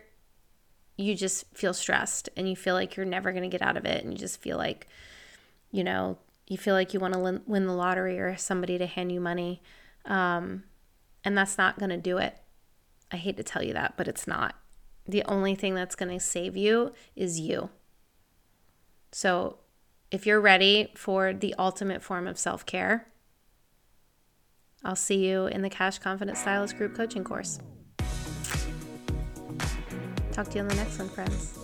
you 0.97 1.15
just 1.15 1.45
feel 1.55 1.75
stressed 1.75 2.29
and 2.37 2.49
you 2.49 2.55
feel 2.55 2.75
like 2.75 2.97
you're 2.97 3.07
never 3.07 3.33
going 3.33 3.43
to 3.43 3.49
get 3.49 3.63
out 3.63 3.77
of 3.77 3.85
it 3.85 4.05
and 4.05 4.13
you 4.13 4.19
just 4.19 4.41
feel 4.41 4.57
like 4.57 4.87
you 5.71 5.83
know 5.83 6.19
you 6.47 6.57
feel 6.57 6.75
like 6.75 6.95
you 6.95 7.01
want 7.01 7.15
to 7.15 7.41
win 7.47 7.67
the 7.67 7.73
lottery 7.73 8.21
or 8.21 8.37
somebody 8.37 8.79
to 8.79 8.87
hand 8.87 9.11
you 9.11 9.21
money 9.21 9.63
um, 10.05 10.65
and 11.25 11.37
that's 11.37 11.57
not 11.57 11.79
going 11.79 11.91
to 11.91 11.97
do 11.97 12.19
it. 12.19 12.37
I 13.11 13.17
hate 13.17 13.37
to 13.39 13.43
tell 13.43 13.63
you 13.63 13.73
that 13.73 13.95
but 13.97 14.09
it's 14.09 14.27
not. 14.27 14.55
The 15.07 15.25
only 15.25 15.55
thing 15.55 15.75
that's 15.75 15.95
going 15.95 16.13
to 16.13 16.21
save 16.21 16.57
you 16.57 16.93
is 17.17 17.41
you. 17.41 17.71
So 19.13 19.59
if 20.11 20.27
you're 20.27 20.41
ready 20.41 20.93
for 20.95 21.33
the 21.33 21.55
ultimate 21.59 22.03
form 22.03 22.27
of 22.27 22.39
self 22.39 22.65
care, 22.65 23.09
I'll 24.85 24.97
see 24.97 25.27
you 25.27 25.47
in 25.47 25.63
the 25.63 25.71
Cash 25.71 25.99
confidence 25.99 26.41
Stylist 26.41 26.77
group 26.77 26.95
coaching 26.95 27.25
course. 27.25 27.59
Talk 30.35 30.49
to 30.51 30.57
you 30.57 30.63
on 30.63 30.69
the 30.69 30.75
next 30.75 30.99
one, 30.99 31.09
friends. 31.09 31.59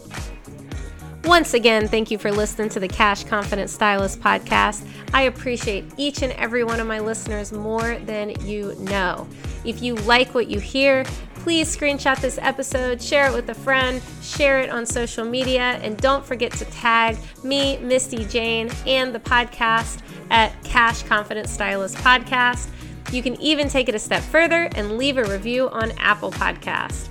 Once 1.24 1.52
again, 1.54 1.86
thank 1.86 2.10
you 2.10 2.16
for 2.16 2.32
listening 2.32 2.68
to 2.70 2.80
the 2.80 2.88
Cash 2.88 3.24
Confident 3.24 3.68
Stylist 3.68 4.20
podcast. 4.20 4.86
I 5.12 5.22
appreciate 5.22 5.84
each 5.96 6.22
and 6.22 6.32
every 6.32 6.64
one 6.64 6.80
of 6.80 6.86
my 6.86 6.98
listeners 7.00 7.52
more 7.52 7.98
than 8.06 8.30
you 8.46 8.74
know. 8.78 9.28
If 9.64 9.82
you 9.82 9.96
like 9.96 10.34
what 10.34 10.48
you 10.48 10.58
hear, 10.60 11.04
please 11.34 11.76
screenshot 11.76 12.20
this 12.20 12.38
episode, 12.40 13.02
share 13.02 13.26
it 13.26 13.34
with 13.34 13.48
a 13.50 13.54
friend, 13.54 14.00
share 14.22 14.60
it 14.60 14.70
on 14.70 14.86
social 14.86 15.24
media, 15.24 15.78
and 15.82 15.96
don't 15.98 16.24
forget 16.24 16.52
to 16.52 16.64
tag 16.66 17.18
me, 17.44 17.76
Misty 17.78 18.24
Jane, 18.24 18.70
and 18.86 19.14
the 19.14 19.20
podcast 19.20 20.00
at 20.30 20.52
Cash 20.64 21.02
Confident 21.02 21.48
Stylist 21.48 21.96
Podcast. 21.96 22.68
You 23.12 23.22
can 23.22 23.38
even 23.42 23.68
take 23.68 23.88
it 23.88 23.94
a 23.94 23.98
step 23.98 24.22
further 24.22 24.70
and 24.74 24.96
leave 24.96 25.18
a 25.18 25.24
review 25.24 25.68
on 25.68 25.92
Apple 25.98 26.30
Podcast. 26.30 27.09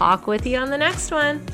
Talk 0.00 0.26
with 0.26 0.46
you 0.46 0.56
on 0.56 0.70
the 0.70 0.78
next 0.78 1.10
one. 1.10 1.44